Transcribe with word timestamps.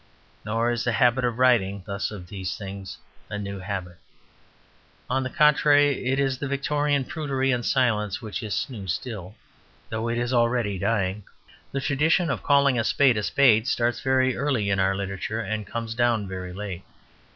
Nor 0.43 0.71
is 0.71 0.83
the 0.83 0.93
habit 0.93 1.23
of 1.23 1.37
writing 1.37 1.83
thus 1.85 2.09
of 2.09 2.25
these 2.25 2.57
things 2.57 2.97
a 3.29 3.37
new 3.37 3.59
habit. 3.59 3.97
On 5.11 5.21
the 5.21 5.29
contrary, 5.29 6.07
it 6.07 6.19
is 6.19 6.39
the 6.39 6.47
Victorian 6.47 7.05
prudery 7.05 7.51
and 7.51 7.63
silence 7.63 8.19
which 8.19 8.41
is 8.41 8.67
new 8.67 8.87
still, 8.87 9.35
though 9.91 10.07
it 10.09 10.17
is 10.17 10.33
already 10.33 10.79
dying. 10.79 11.25
The 11.71 11.81
tradition 11.81 12.31
of 12.31 12.41
calling 12.41 12.79
a 12.79 12.83
spade 12.83 13.15
a 13.17 13.21
spade 13.21 13.67
starts 13.67 14.01
very 14.01 14.35
early 14.35 14.71
in 14.71 14.79
our 14.79 14.95
literature 14.95 15.39
and 15.39 15.67
comes 15.67 15.93
down 15.93 16.27
very 16.27 16.51
late. 16.51 16.81